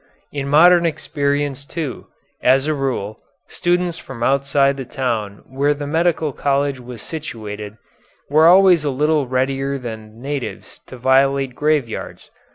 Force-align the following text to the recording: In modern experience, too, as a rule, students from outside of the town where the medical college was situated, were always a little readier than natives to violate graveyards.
In 0.31 0.49
modern 0.49 0.83
experience, 0.87 1.63
too, 1.63 2.07
as 2.41 2.65
a 2.65 2.73
rule, 2.73 3.19
students 3.47 3.99
from 3.99 4.23
outside 4.23 4.71
of 4.71 4.77
the 4.77 4.85
town 4.85 5.43
where 5.47 5.75
the 5.75 5.85
medical 5.85 6.33
college 6.33 6.79
was 6.79 7.03
situated, 7.03 7.77
were 8.27 8.47
always 8.47 8.83
a 8.83 8.89
little 8.89 9.27
readier 9.27 9.77
than 9.77 10.19
natives 10.19 10.79
to 10.87 10.97
violate 10.97 11.53
graveyards. 11.53 12.31